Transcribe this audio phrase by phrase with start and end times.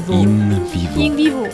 [0.00, 0.12] vivo.
[0.12, 1.00] In vivo.
[1.00, 1.46] In vivo.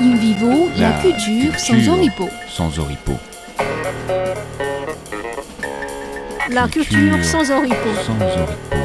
[0.00, 2.28] In vivo, la, La culture, sans oripeau.
[2.48, 3.18] Sans oripeau.
[6.50, 7.94] La culture sans oripeau.
[8.04, 8.76] Sans oripeau.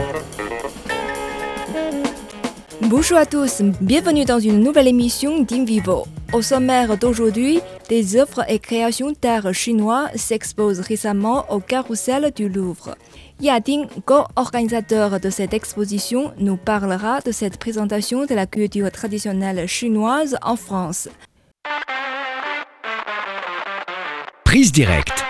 [2.82, 6.08] Bonjour à tous, bienvenue dans une nouvelle émission d'Invivo.
[6.34, 12.96] Au sommaire d'aujourd'hui, des œuvres et créations d'art chinois s'exposent récemment au carrousel du Louvre.
[13.42, 20.38] Yading, co-organisateur de cette exposition, nous parlera de cette présentation de la culture traditionnelle chinoise
[20.44, 21.10] en France.
[24.46, 25.26] Prise directe.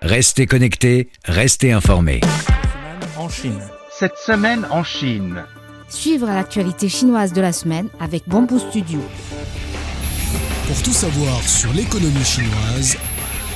[0.00, 2.22] Restez connectés, restez informés.
[3.18, 3.60] en Chine.
[3.90, 5.44] Cette semaine en Chine,
[5.90, 9.00] Suivre l'actualité chinoise de la semaine avec Bamboo Studio.
[10.66, 12.96] Pour tout savoir sur l'économie chinoise,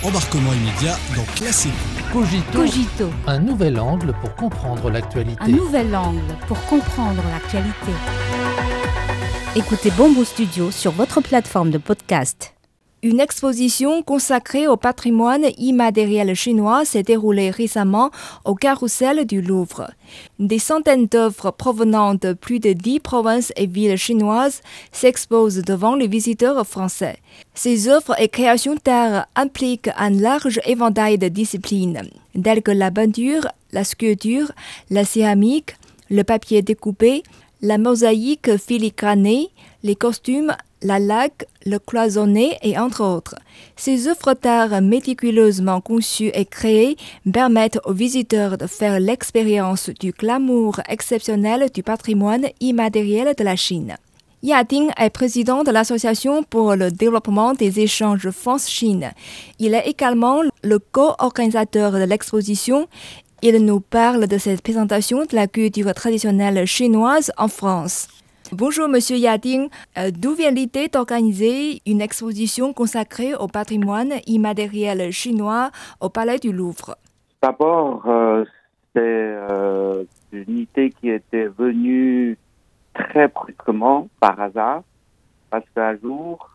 [0.03, 2.02] embarquement immédiat dans Classique.
[2.12, 5.42] Cogito, Cogito, un nouvel angle pour comprendre l'actualité.
[5.42, 7.92] un nouvel angle pour comprendre l'actualité.
[9.56, 12.52] Écoutez Bamboo Studio sur votre plateforme de podcast.
[13.05, 18.12] Une exposition consacrée au patrimoine immatériel chinois s'est déroulée récemment
[18.45, 19.91] au carrousel du Louvre.
[20.39, 24.61] Des centaines d'œuvres provenant de plus de dix provinces et villes chinoises
[24.92, 27.17] s'exposent devant les visiteurs français.
[27.55, 32.03] Ces œuvres et créations d'art impliquent un large éventail de disciplines,
[32.41, 34.53] telles que la peinture, la sculpture,
[34.91, 35.75] la céramique,
[36.08, 37.25] le papier découpé,
[37.62, 39.48] la mosaïque filigranée,
[39.83, 43.36] les costumes, la laque, le cloisonné et entre autres.
[43.77, 46.97] Ces œuvres d'art méticuleusement conçues et créées
[47.33, 53.97] permettent aux visiteurs de faire l'expérience du glamour exceptionnel du patrimoine immatériel de la Chine.
[54.44, 59.12] Yading est président de l'Association pour le développement des échanges France-Chine.
[59.61, 62.89] Il est également le co-organisateur de l'exposition.
[63.41, 68.08] Il nous parle de cette présentation de la culture traditionnelle chinoise en France.
[68.55, 75.70] Bonjour Monsieur Yading, Euh, d'où vient l'idée d'organiser une exposition consacrée au patrimoine immatériel chinois
[76.02, 76.96] au Palais du Louvre?
[77.42, 78.45] D'abord, euh,
[78.92, 82.36] c'est euh, une idée qui était venue
[82.92, 84.83] très brusquement, par hasard,
[85.48, 86.51] parce qu'un jour,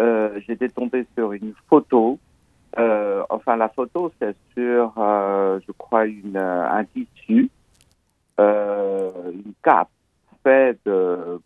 [0.00, 2.18] euh, j'étais tombé sur une photo.
[3.30, 7.48] Enfin, la photo, c'est sur, je crois, une, un tissu,
[8.38, 9.88] une cape
[10.42, 11.40] faite de,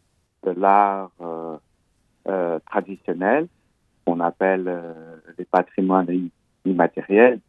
[0.45, 1.57] de l'art euh,
[2.29, 3.49] euh, traditionnel,
[4.05, 6.31] qu'on appelle euh, les patrimoines
[6.65, 7.41] immatériels.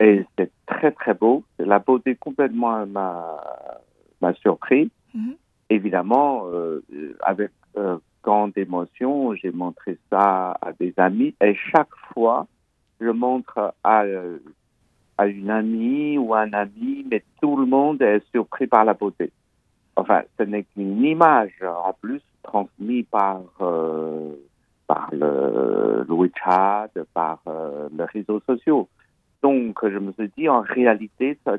[0.00, 1.44] Et c'est très très beau.
[1.58, 4.90] La beauté complètement m'a surpris.
[5.14, 5.34] Mhm.
[5.70, 6.44] Évidemment,
[7.20, 7.50] avec
[8.22, 11.34] grande émotion, j'ai montré ça à des amis.
[11.42, 12.46] Et chaque fois,
[13.00, 14.04] je montre à,
[15.18, 19.30] à une amie ou un ami, mais tout le monde est surpris par la beauté.
[19.98, 24.32] Enfin, ce n'est qu'une image, en plus, transmise par, euh,
[24.86, 28.88] par le, le WeChat, par euh, les réseaux sociaux.
[29.42, 31.56] Donc, je me suis dit, en réalité, ça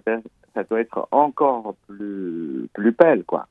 [0.70, 3.46] doit, être encore plus, plus belle, quoi.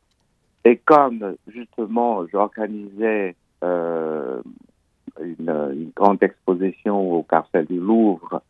[0.64, 4.40] Et comme, justement, j'organisais euh,
[5.20, 8.40] une, une grande exposition au Carcel du Louvre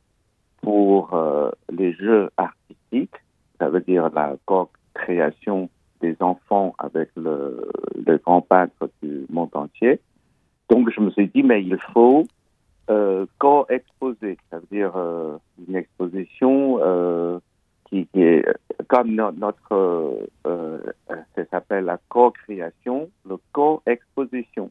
[0.62, 3.16] pour euh, les jeux artistiques,
[3.58, 5.68] ça veut dire la co-création
[6.00, 7.70] des enfants avec le,
[8.06, 10.00] le grand peintre du monde entier.
[10.68, 12.24] Donc, je me suis dit, mais il faut
[12.90, 17.38] euh, co-exposer, ça veut dire euh, une exposition euh,
[17.88, 18.44] qui, est
[18.88, 24.70] comme no- notre, ça s'appelle la co-création, le co-exposition.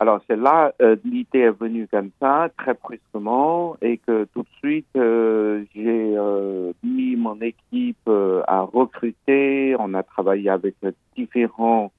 [0.00, 4.48] Alors c'est là euh, l'idée est venue comme ça, très brusquement, et que tout de
[4.58, 9.74] suite euh, j'ai euh, mis mon équipe euh, à recruter.
[9.78, 10.76] On a travaillé avec
[11.16, 11.90] différents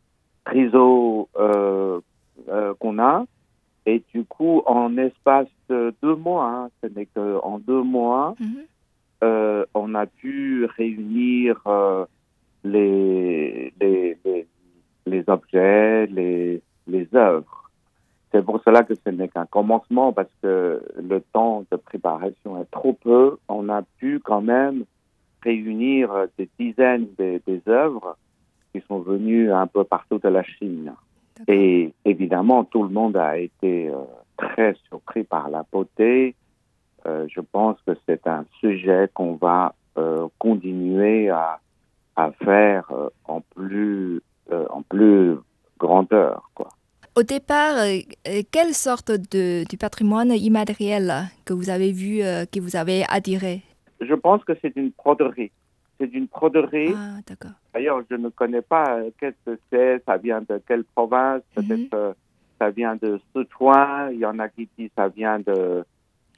[0.46, 2.00] réseaux euh,
[2.48, 3.26] euh, qu'on a.
[3.86, 8.64] Et du coup, en espace de deux mois, hein, ce n'est qu'en deux mois, Mhm.
[9.24, 12.06] euh, on a pu réunir euh,
[12.64, 14.48] les, les, les,
[15.06, 17.59] les objets, les, les œuvres.
[18.32, 22.70] C'est pour cela que ce n'est qu'un commencement, parce que le temps de préparation est
[22.72, 23.38] trop peu.
[23.48, 24.86] On a pu quand même
[25.42, 28.18] réunir des dizaines des, des œuvres
[28.74, 30.94] qui sont venues un peu partout de la Chine.
[31.48, 33.96] Et évidemment, tout le monde a été euh,
[34.38, 36.36] très surpris par la beauté.
[37.06, 41.60] Euh, je pense que c'est un sujet qu'on va euh, continuer à,
[42.16, 42.92] à faire
[43.26, 44.22] en plus
[44.52, 45.36] en plus
[45.78, 46.49] grandeur.
[47.16, 47.98] Au départ, euh,
[48.28, 51.12] euh, quelle sorte de, du patrimoine immatériel
[51.46, 53.62] que vous avez vu, euh, qui vous avez attiré
[54.00, 55.52] Je pense que c'est une broderie.
[56.00, 56.94] c'est une broderie.
[56.96, 57.52] Ah, d'accord.
[57.74, 61.66] D'ailleurs, je ne connais pas qu'est-ce que c'est, ça vient de quelle province, Mhm.
[61.66, 62.16] peut-être
[62.58, 65.84] ça vient de Sichuan, il y en a qui disent ça vient de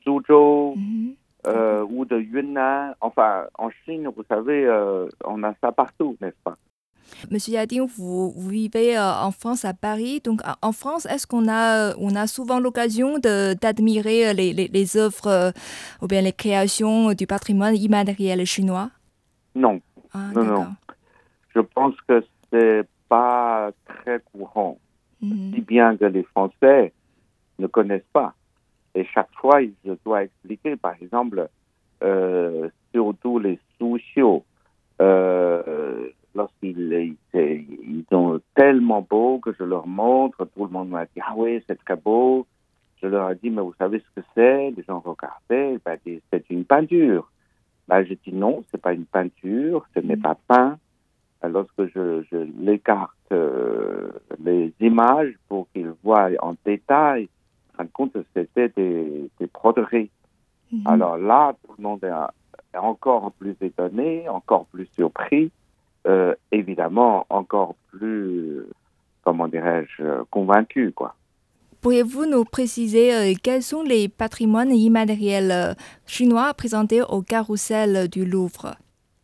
[0.03, 1.13] Suzhou Mhm.
[1.47, 2.93] euh, ou de Yunnan.
[3.01, 6.57] Enfin, en Chine, vous savez, euh, on a ça partout, n'est-ce pas?
[7.29, 10.21] Monsieur Yadin, vous, vous vivez euh, en France, à Paris.
[10.23, 15.27] Donc, en- France, est-ce qu'on a, on a souvent l'occasion d'admirer les, les, les œuvres
[15.27, 15.51] euh,
[16.01, 18.89] ou bien les créations du patrimoine immatériel chinois?
[19.55, 19.81] Non,
[20.13, 20.67] Ah, Non, non.
[21.53, 24.77] je pense que c'est pas très courant.
[25.21, 25.51] Mhm.
[25.53, 26.93] si bien que les Français
[27.59, 28.33] ne connaissent pas.
[28.95, 31.47] Et chaque fois, je dois expliquer, par exemple,
[32.03, 34.43] euh, surtout les sociaux,
[34.99, 41.21] euh, lorsqu'ils ils, sont tellement beaux que je leur montre, tout le monde m'a dit,
[41.21, 42.45] ah oui, c'est très beau.
[43.01, 44.71] Je leur ai dit, mais vous savez ce que c'est?
[44.71, 47.29] Les gens regardaient, ben, dit, c'est une peinture.
[47.87, 50.77] Ben, je dis non, c'est pas une peinture, ce n'est pas peint.
[51.43, 54.11] Lorsque je, je l'écarte euh,
[54.43, 57.27] les images pour qu'ils voient en détail,
[57.79, 60.11] en compte c'était des, des broderies.
[60.71, 60.83] Mhm.
[60.85, 65.51] Alors là, tout le monde est encore plus étonné, encore plus surpris,
[66.07, 68.63] euh, évidemment encore plus,
[69.23, 71.15] comment dirais-je, euh, convaincu, quoi.
[71.81, 75.73] Pourriez-vous nous préciser euh, quels sont les patrimoines immatériels euh,
[76.05, 78.75] chinois présentés au carrousel du Louvre?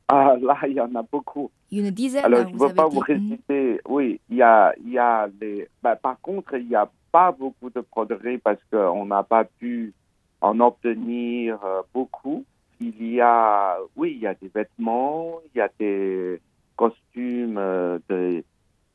[0.07, 1.51] Ah, là, il y en a beaucoup.
[1.71, 2.95] Une dizaine, Alors, je ne veux pas dit.
[2.95, 3.05] vous Mhm.
[3.05, 3.81] réciter.
[3.87, 5.67] Oui, il y a, y a les.
[5.83, 9.93] ben, par contre, il n'y a pas beaucoup de broderies parce qu'on n'a pas pu
[10.41, 11.59] en obtenir
[11.93, 12.45] beaucoup.
[12.79, 16.39] Il y a, oui, il y a des vêtements, il y a des
[16.77, 18.43] costumes euh, de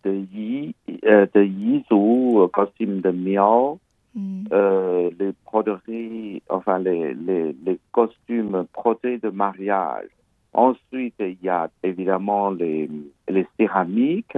[0.04, 0.74] de Yi,
[1.04, 3.78] euh, de Yizu, euh, costumes de Miao,
[4.14, 4.44] Mhm.
[4.52, 10.08] euh, les broderies, enfin les, les, les costumes brodés de mariage.
[10.52, 12.90] Ensuite, il y a évidemment les,
[13.28, 14.36] les céramiques.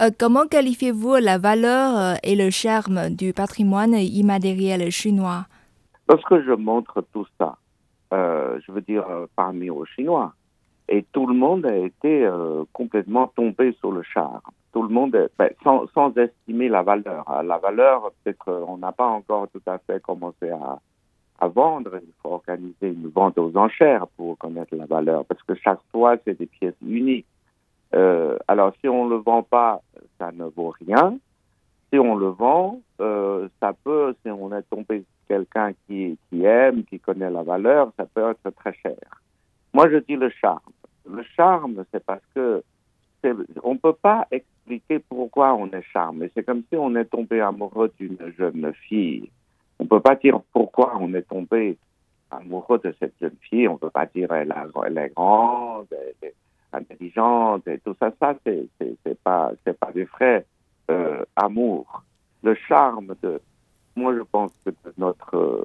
[0.00, 5.46] Euh, comment qualifiez-vous la valeur et le charme du patrimoine immatériel chinois?
[6.08, 7.56] Lorsque je montre tout ça,
[8.12, 9.06] euh, je veux dire
[9.36, 10.32] parmi aux Chinois,
[10.88, 14.40] et tout le monde a été euh, complètement tombé sur le charme.
[14.72, 17.24] Tout le monde, est- ben, sans, estimer la valeur.
[17.28, 17.42] hein.
[17.42, 20.78] La valeur, peut-être euh, on n'a pas encore tout à fait commencé à,
[21.48, 21.98] vendre.
[22.02, 26.16] Il faut organiser une vente aux enchères pour connaître la valeur, parce que chaque fois,
[26.24, 27.26] c'est des pièces uniques.
[27.94, 29.80] Euh, alors, si on ne le vend pas,
[30.18, 31.18] ça ne vaut rien.
[31.92, 36.84] Si on le vend, euh, ça peut, si on est tombé sur quelqu'un qui aime,
[36.84, 38.96] qui connaît la valeur, ça peut être très cher.
[39.76, 40.60] Moi, je dis le charme.
[41.16, 42.62] Le charme, c'est parce que
[43.62, 46.30] on ne peut pas expliquer pourquoi on est charmé.
[46.34, 49.30] C'est comme si on est tombé amoureux d'une jeune fille.
[49.78, 51.76] On ne peut pas dire pourquoi on est tombé
[52.30, 53.66] amoureux de cette jeune fille.
[53.66, 54.52] On ne peut pas dire elle,
[54.98, 55.88] est grande,
[56.72, 58.12] intelligente et tout ça.
[58.20, 60.44] Ça, c'est c'est- pas pas du vrai
[60.90, 62.02] euh, amour.
[62.42, 63.40] Le charme de
[63.96, 65.64] moi, je pense que notre euh,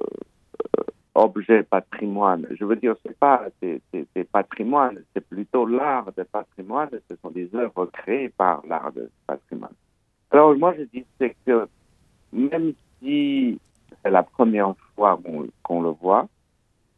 [1.14, 6.22] objet patrimoine, je veux dire, c'est pas des, des- des patrimoines, c'est plutôt l'art de
[6.22, 6.88] patrimoine.
[7.10, 9.74] Ce sont des œuvres créées par l'art de patrimoine.
[10.30, 11.68] Alors moi, je dis c'est que
[12.32, 13.58] même si
[14.02, 16.26] c'est la première fois qu'on qu'on le voit,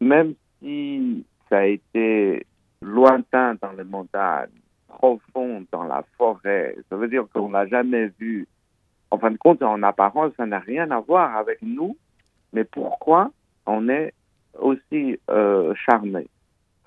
[0.00, 2.46] même si ça a été
[2.82, 4.50] lointain dans les montagnes,
[4.86, 8.46] profond dans la forêt, ça veut dire qu'on l'a jamais vu.
[9.10, 11.96] En fin de compte, en apparence, ça n'a rien à voir avec nous,
[12.52, 13.30] mais pourquoi
[13.66, 14.12] on est
[14.58, 16.26] aussi euh, charmé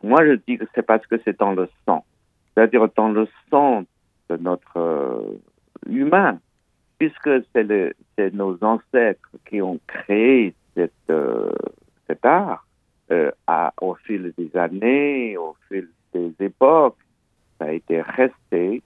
[0.03, 2.05] Moi, je dis que c'est parce que c'est dans le sang,
[2.53, 3.83] c'est-à-dire dans le sang
[4.29, 5.39] de notre euh,
[5.87, 6.39] humain,
[6.97, 11.51] puisque c'est nos ancêtres qui ont créé cette, euh,
[12.07, 12.63] cet art
[13.81, 16.97] au fil des années, au fil des époques,
[17.57, 18.81] ça a été resté.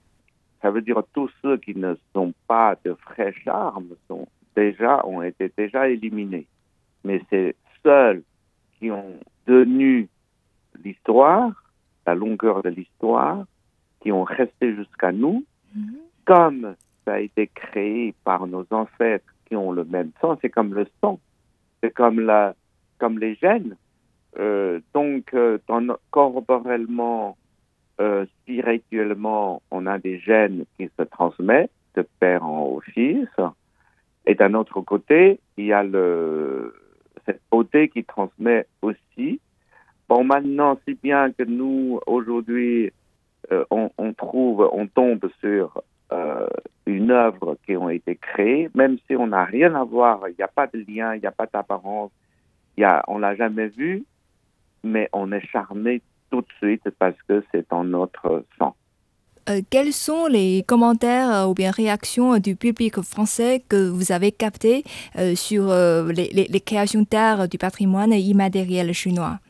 [0.60, 5.22] Ça veut dire tous ceux qui ne sont pas de vrais charmes sont déjà ont
[5.22, 6.46] été déjà éliminés.
[7.04, 8.22] Mais c'est seuls
[8.78, 10.08] qui ont tenu
[10.84, 11.52] l'histoire,
[12.06, 13.44] la longueur de l'histoire,
[14.00, 15.96] qui ont resté jusqu'à nous, Mhm.
[16.24, 16.74] comme
[17.04, 20.86] ça a été créé par nos ancêtres qui ont le même sang, c'est comme le
[21.00, 21.18] sang,
[21.82, 22.54] c'est comme la,
[22.98, 23.76] comme les gènes.
[24.38, 27.36] Euh, donc, euh, dans corporellement,
[28.00, 33.28] euh, spirituellement, on a des gènes qui se transmettent de père en fils.
[34.26, 36.74] Et d'un autre côté, il y a le,
[37.26, 39.40] cette beauté qui transmet aussi.
[40.08, 42.92] Bon, maintenant, si bien que nous, aujourd'hui,
[43.50, 46.46] euh, on, trouve, on tombe sur euh,
[46.86, 50.44] une œuvre qui ont été créées, même si on n'a rien à voir, il n'y
[50.44, 52.10] a pas de lien, il n'y a pas d'apparence,
[52.76, 54.04] y a, on l'a jamais vu,
[54.84, 58.74] mais on est charmé tout de suite parce que c'est dans notre sang.
[59.48, 64.30] Euh, quels sont les commentaires euh, ou bien réactions du public français que vous avez
[64.30, 64.84] captés
[65.18, 69.40] euh, sur euh, les, les- les créations d'art du patrimoine immatériel chinois?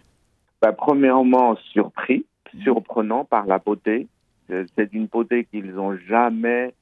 [0.62, 2.25] Bah, premièrement, surpris,
[2.62, 4.08] surprenant par la beauté.
[4.50, 6.72] Euh, C'est d'une beauté qu'ils n'ont jamais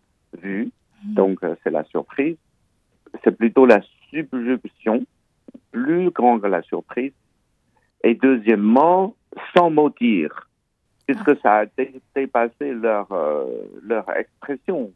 [0.40, 0.70] vue,
[1.04, 2.36] donc euh, c'est la surprise.
[3.24, 5.04] C'est plutôt la subjuction,
[5.72, 7.12] plus grande que la surprise.
[8.04, 9.14] Et deuxièmement,
[9.56, 10.48] sans mot dire,
[11.12, 13.44] puisque ça a dé- dépassé leur, euh,
[13.82, 14.92] leur expression.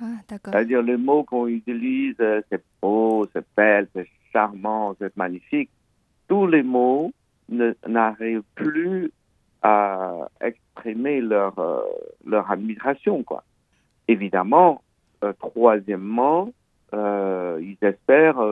[0.00, 0.06] Ah.
[0.30, 5.70] C'est-à-dire les mots qu'on utilise, euh, c'est beau, c'est belle, c'est charmant, c'est magnifique.
[6.28, 7.12] Tous les mots
[7.86, 9.10] n'arrivent plus
[9.62, 11.80] à exprimer leur, euh,
[12.24, 13.42] leur admiration, quoi.
[14.06, 14.82] Évidemment,
[15.24, 16.52] euh, troisièmement,
[16.92, 18.42] ils espèrent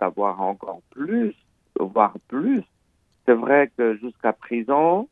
[0.00, 1.34] d'avoir encore plus,
[1.78, 2.62] voire plus.
[3.26, 5.08] C'est vrai que jusqu'à présent,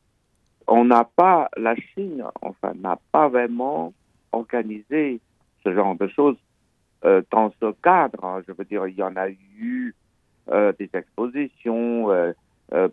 [0.70, 3.92] on n'a pas, la Chine, enfin, n'a pas vraiment
[4.32, 5.20] organisé
[5.64, 6.36] ce genre de choses
[7.04, 8.24] euh, dans ce cadre.
[8.24, 8.42] hein.
[8.46, 9.94] Je veux dire, il y en a eu
[10.50, 12.32] euh, des expositions euh,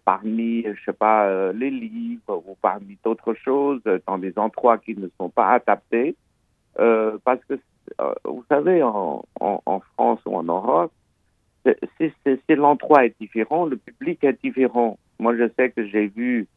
[0.03, 5.07] parmi, je sais pas, les livres ou parmi d'autres choses dans des endroits qui ne
[5.19, 6.15] sont pas adaptés.
[6.75, 7.59] Parce que,
[8.25, 10.91] vous savez, en, en, France ou en Europe,
[11.63, 14.97] c'est l'endroit est différent, le public est différent.
[15.19, 16.47] Moi, je sais que j'ai vu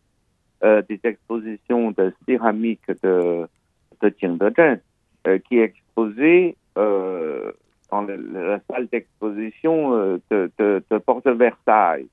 [0.64, 3.46] euh, des expositions de céramique de,
[4.00, 4.80] de Qingdezhen
[5.26, 7.52] euh, qui est exposée euh,
[7.90, 12.08] dans la salle d'exposition euh, de, de, de Porte Versailles.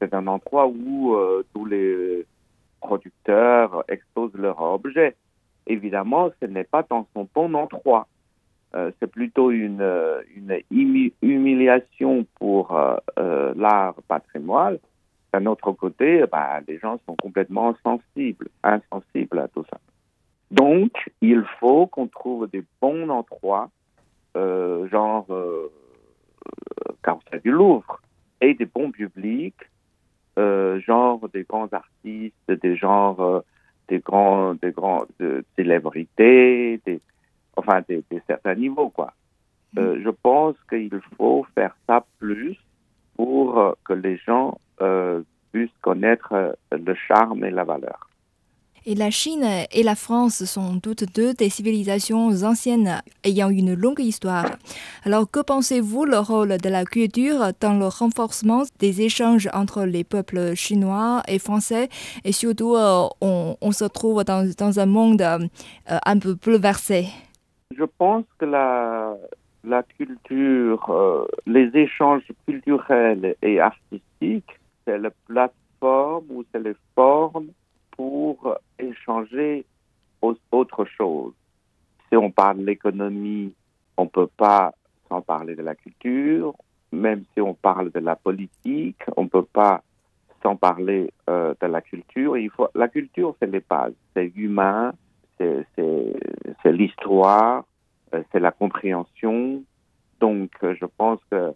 [0.00, 1.16] C'est un endroit où
[1.52, 2.24] tous les
[2.80, 5.16] producteurs exposent leurs objets.
[5.66, 8.06] Évidemment, ce n'est pas dans son bon endroit.
[8.72, 9.82] C'est plutôt une,
[10.36, 12.78] une humi- humiliation pour
[13.56, 14.78] l'art patrimoine.
[15.38, 19.78] D'un autre côté, bah, les gens sont complètement sensibles, insensibles à tout ça.
[20.50, 20.90] Donc,
[21.20, 23.70] il faut qu'on trouve des bons endroits,
[24.36, 25.70] euh, genre euh,
[26.46, 28.00] euh, Carrousel du Louvre,
[28.40, 29.62] et des bons publics,
[30.40, 33.40] euh, genre des grands artistes, des genres, euh,
[33.86, 37.00] des grands, des grands de célébrités, des,
[37.54, 39.12] enfin des, des certains niveaux, quoi.
[39.76, 42.56] Euh, je pense qu'il faut faire ça plus
[43.14, 44.58] pour que les gens
[45.52, 48.08] puissent connaître euh, le charme et la valeur.
[48.86, 54.00] Et la Chine et la France sont toutes deux des civilisations anciennes ayant une longue
[54.00, 54.46] histoire.
[55.04, 60.04] Alors que pensez-vous le rôle de la culture dans le renforcement des échanges entre les
[60.04, 61.90] peuples chinois et français?
[62.24, 65.38] Et surtout, euh, on, on se trouve dans, dans un monde euh,
[66.06, 67.08] un peu bouleversé.
[67.76, 69.16] Je pense que la,
[69.64, 74.57] la culture, euh, les échanges culturels et artistiques,
[74.88, 77.48] c'est la plateforme ou c'est les formes
[77.90, 79.66] pour échanger
[80.22, 81.34] aux autres choses.
[82.08, 83.54] Si on parle de l'économie,
[83.98, 84.72] on ne peut pas
[85.10, 86.54] sans parler de la culture.
[86.90, 89.82] Même si on parle de la politique, on ne peut pas
[90.42, 92.38] sans parler euh, de la culture.
[92.38, 93.92] Il faut, la culture, c'est les bases.
[94.14, 94.94] C'est humain,
[95.36, 95.66] c'est
[96.64, 97.64] l'histoire,
[98.14, 99.62] euh, c'est la compréhension.
[100.20, 101.52] Donc, euh, je pense que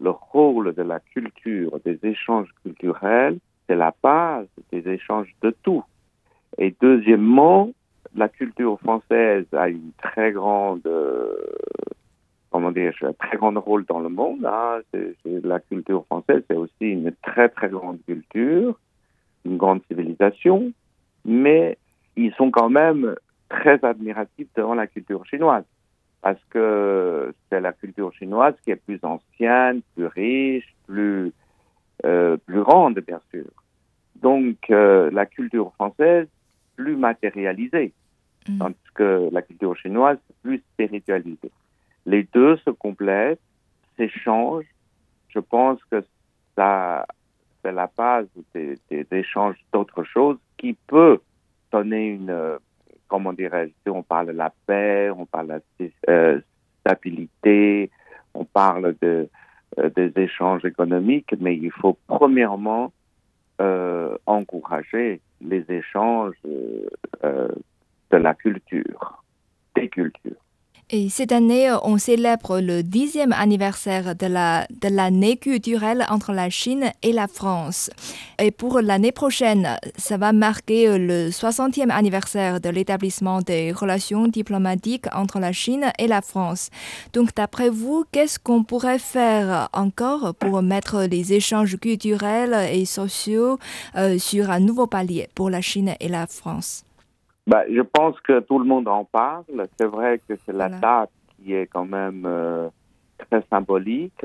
[0.00, 5.84] le rôle de la culture, des échanges culturels, c'est la base des échanges de tout.
[6.58, 7.70] Et deuxièmement,
[8.14, 11.34] la culture française a une très grande, euh,
[12.50, 14.44] comment dire, un très grand rôle dans le monde.
[14.46, 14.80] hein.
[15.24, 18.78] La culture française, c'est aussi une très très grande culture,
[19.44, 20.72] une grande civilisation,
[21.24, 21.76] mais
[22.16, 23.14] ils sont quand même
[23.48, 25.64] très admiratifs devant la culture chinoise
[26.22, 31.32] parce que c'est la culture chinoise qui est plus ancienne, plus riche, plus,
[32.04, 33.44] euh, plus grande, bien sûr.
[34.16, 36.26] Donc, euh, la culture française,
[36.76, 37.92] plus matérialisée,
[38.48, 38.58] Mm.
[38.58, 41.50] tandis que la culture chinoise, plus spiritualisée.
[42.04, 43.40] Les deux se complètent,
[43.96, 44.72] s'échangent.
[45.28, 46.04] Je pense que
[46.54, 47.06] ça,
[47.62, 51.20] c'est la base des, des échanges d'autres choses qui peut
[51.72, 52.58] donner une,
[53.08, 56.40] comment dirais-je, on parle de la paix, on parle de la euh,
[56.80, 57.90] stabilité,
[58.34, 59.28] on parle de,
[59.78, 62.92] euh, des échanges économiques, mais il faut premièrement
[63.60, 66.86] euh, encourager les échanges euh,
[67.24, 67.48] euh,
[68.10, 69.22] de la culture,
[69.74, 70.45] des cultures.
[70.88, 76.48] Et cette année, on célèbre le dixième anniversaire de la de l'année culturelle entre la
[76.48, 77.90] Chine et la France.
[78.38, 85.06] Et pour l'année prochaine, ça va marquer le 60e anniversaire de l'établissement des relations diplomatiques
[85.12, 86.70] entre la Chine et la France.
[87.12, 93.58] Donc, d'après vous, qu'est-ce qu'on pourrait faire encore pour mettre les échanges culturels et sociaux
[93.96, 96.84] euh, sur un nouveau palier pour la Chine et la France?
[97.46, 99.44] Bah, je pense que tout le monde en parle.
[99.78, 100.78] C'est vrai que c'est la Voilà.
[100.78, 102.68] date qui est quand même euh,
[103.18, 104.24] très symbolique.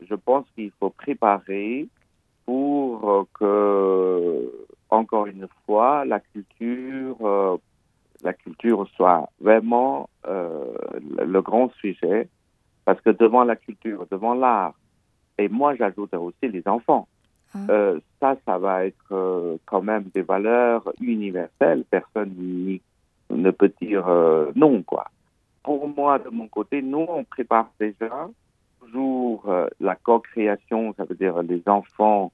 [0.00, 1.88] Je pense qu'il faut préparer
[2.48, 4.50] pour euh, que,
[4.88, 7.58] encore une fois, la culture, euh,
[8.22, 10.72] la culture soit vraiment euh,
[11.26, 12.28] le, grand sujet.
[12.84, 14.72] Parce que devant la culture, devant l'art,
[15.36, 17.06] et moi j'ajoute aussi les enfants.
[17.56, 21.84] Euh, ça, ça va être euh, quand même des valeurs universelles.
[21.90, 22.34] Personne
[23.30, 25.10] ne peut dire euh, non, quoi.
[25.62, 28.28] Pour moi, de mon côté, nous, on prépare déjà
[28.80, 32.32] toujours la co-création, ça veut dire les enfants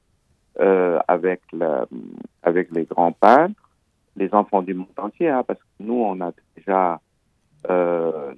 [1.09, 3.71] avec, les grands peintres,
[4.15, 7.01] les enfants du monde entier, hein, parce que nous, on a déjà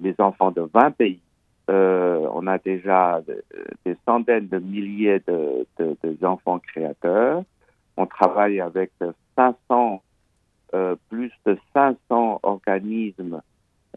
[0.01, 1.19] les enfants de 20 pays.
[1.69, 3.43] Euh, on a déjà de-
[3.85, 5.65] des centaines de milliers de,
[6.25, 7.43] enfants créateurs.
[7.97, 8.91] On travaille avec
[9.35, 10.01] 500,
[10.73, 13.41] euh, plus de 500 organismes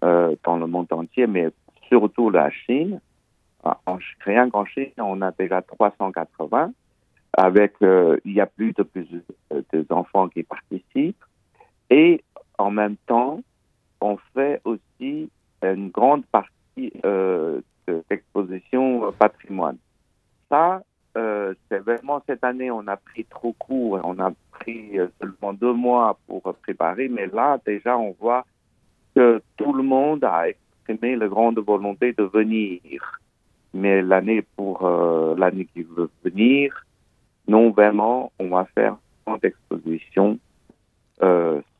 [0.02, 1.50] euh, dans le monde entier, mais
[1.88, 3.00] surtout la Chine.
[3.62, 6.72] En, en- rien qu'en Chine, on a déjà 380.
[7.34, 9.06] Avec, il y a plus de plus
[9.50, 11.24] de- de enfants qui participent.
[11.88, 12.22] Et
[12.58, 13.40] en même temps,
[14.00, 15.30] on fait aussi
[15.62, 16.50] une grande partie
[17.04, 19.78] euh, de- d'exposition euh, patrimoine.
[20.48, 20.82] Ça,
[21.16, 25.08] euh, c'est vraiment cette année, on a pris trop court, et on a pris euh,
[25.18, 28.44] seulement deux mois pour préparer, mais là, déjà, on voit
[29.14, 33.20] que tout le monde a exprimé la grande volonté de venir.
[33.72, 34.74] Mais l'année pour
[35.38, 36.86] l'année qui veut venir,
[37.46, 40.38] non vraiment, on va faire une grande exposition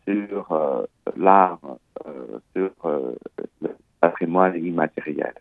[0.06, 1.58] sur l'art,
[2.54, 2.70] sur
[3.60, 5.34] le patrimoine immatériel.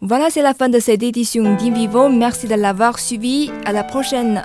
[0.00, 2.08] Voilà, c'est la fin de cette édition d'Invivo.
[2.08, 3.50] Merci de l'avoir suivi.
[3.64, 4.44] À la prochaine.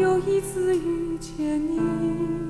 [0.00, 2.49] 又一次遇见你，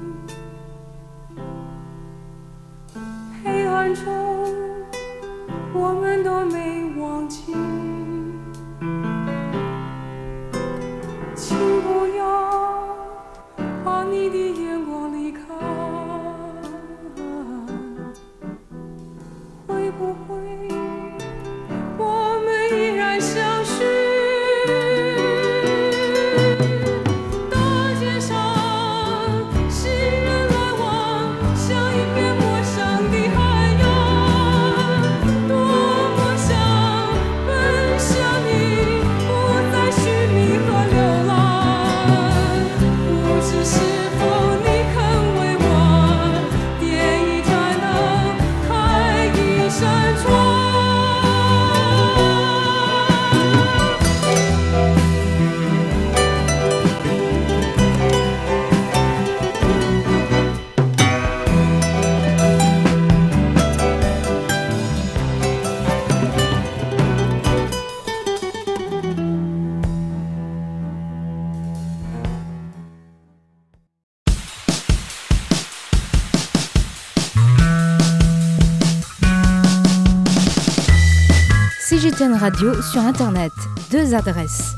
[82.21, 83.53] CGTN Radio sur Internet.
[83.91, 84.75] Deux adresses.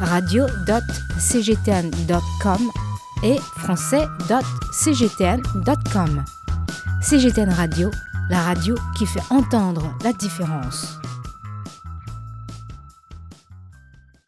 [0.00, 2.70] radio.cgtn.com
[3.22, 6.24] et français.cgtn.com.
[7.00, 7.90] CGTN Radio,
[8.28, 10.98] la radio qui fait entendre la différence.